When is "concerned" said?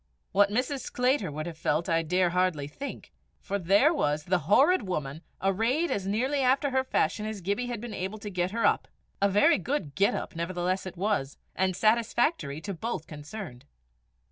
13.05-13.65